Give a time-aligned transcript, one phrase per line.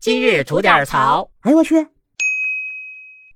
[0.00, 1.30] 今日吐点槽。
[1.40, 1.88] 哎呦我去！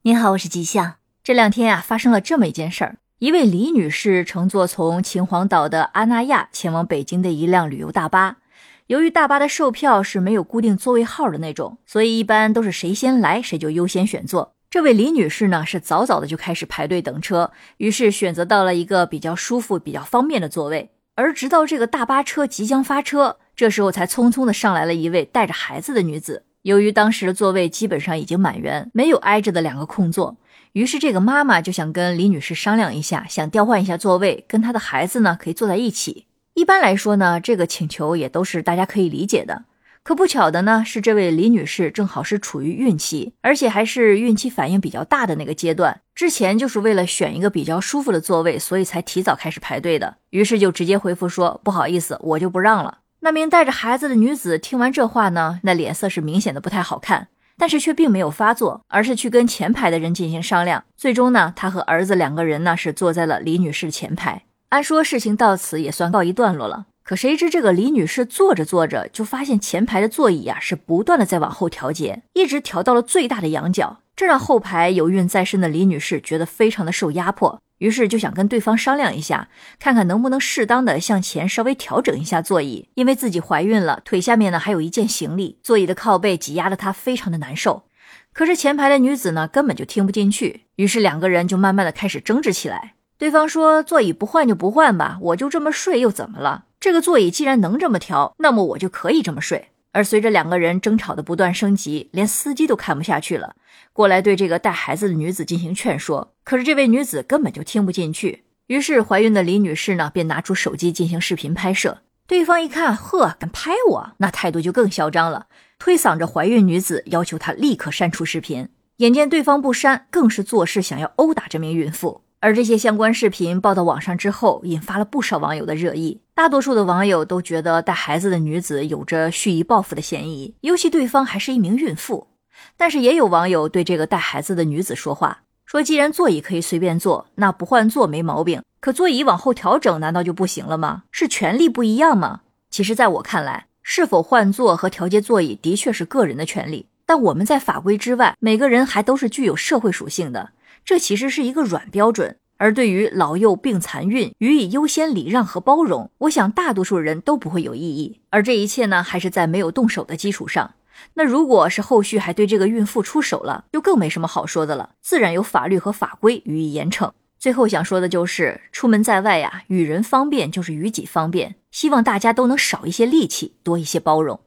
[0.00, 0.94] 您好，我是吉祥。
[1.22, 8.38] 这两天啊，发生了这么一件事儿：一位李女士乘坐从秦皇岛的阿那亚前往北京的一辆旅游大巴，
[8.86, 14.54] 由于大巴的售票是没有固定座位号的那种，所以一般都是谁先来谁就优先选座。
[14.70, 20.92] 这位李女士呢，是早早的就开始排队等车，于是选择到了一个比较舒服、比较方便的座位。
[21.16, 26.44] 而直到这个大巴车即将发车，这时候才匆匆的上来了一位带着孩子的女子。
[26.66, 30.36] 由于当时的座位基本上已经满员，没有挨着的两个空座，
[30.72, 36.26] 于是这个妈妈就想跟李女士商量一下，想调换一下座位，跟她的孩子呢可以坐在一起。
[36.54, 39.66] 一般来说呢，这个请求也都是大家可以理解的。
[40.02, 46.00] 可不巧的呢，是这位李女士正好是处于孕期，而且还是孕期反应比较大的那个阶段。
[46.16, 50.16] 之前就是为了选一个比较舒服的座位，所以才提早开始排队的。
[50.30, 57.26] 于是就直接回复说：“不好意思，我就不让了。”那名带着孩子的女子听完这话呢，那脸色是明显的不太好看，
[57.58, 60.84] 但是却并没有发作，而是去跟前排的人进行商量。
[60.96, 64.44] 最终呢，她和儿子两个人呢是坐在了李女士前排。
[64.68, 66.86] 按说事情到此也算告一段落了。
[67.02, 87.84] 可谁知这个李女士坐着坐着，就发现前排的座椅啊是不断的在往后调节，一直调到了最大的仰角，这让后排有孕在身的李女士觉得非常的受压迫，于是就想跟对方商量一下，看看能不能适当的向前稍微调整一下座椅，因为自己怀孕了，腿下面呢还有一件行李，座椅的靠背挤压的她非常的难受。
[88.32, 92.94] 可是前排的女子呢根本就听不进去，于是两个人就慢慢的开始争执起来。
[93.18, 96.64] 对方说座椅不换就不换吧，我就这么睡又怎么了？
[96.78, 99.70] 这个座椅既然能这么调，那么我就可以这么睡。
[99.96, 103.56] 而随着两个人争吵的不断升级，连司机都看不下去了，
[103.94, 106.34] 过来对这个带孩子的女子进行劝说。
[106.44, 108.44] 可是这位女子根本就听不进去。
[108.66, 112.02] 于是怀孕的李女士呢，便拿出手机进行视频拍摄。
[112.26, 115.46] 对方一看，呵，敢拍我，那态度就更嚣张了，
[115.78, 118.68] 推搡着怀孕女子，要求她立刻删除视频。
[118.98, 122.25] 眼见对方不删，更是作势想要殴打这名孕妇。
[122.46, 126.20] 而这些相关视频报到网上之后，引发了不少网友的热议。
[126.32, 132.28] 大多数的网友都觉得带孩子的女子有着蓄意报复的嫌疑，尤其对方还是一名孕妇。
[132.76, 138.62] 但是也有网友对这个带孩子的女子说话，说既然座椅可以随便坐，那不换座没毛病。
[138.78, 141.02] 可座椅往后调整，难道就不行了吗？
[141.10, 142.42] 是权利不一样吗？
[142.70, 150.50] 其实，在我看来，是否换座和调节座椅的确是个人的权利，但我们在法规之外，每个人还都是具有社会属性的。
[150.84, 158.20] 这其实是一个软标准，而对于老幼病残孕予以优先礼让和包容，我想大多数人都不会有异议。
[158.30, 160.74] 而这一切呢，还是在没有动手的基础上。
[161.14, 167.10] 那如果是后续还对这个孕妇出手了，就更没什么好说的了，自然有法律和法规予以严惩。
[167.38, 174.40] 最后想说的就是，出门在外呀，与人方便就是与己方便，希望大家都能少一些戾气，多一些包容。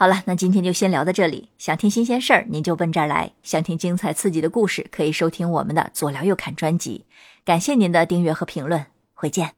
[0.00, 1.48] 好了，那今天就先聊到这里。
[1.58, 7.04] 想听新鲜事儿，您就奔这儿来；想听精彩刺激的故事，可以收听我们的左聊右侃专辑。
[7.44, 9.57] 感谢您的订阅和评论，回见。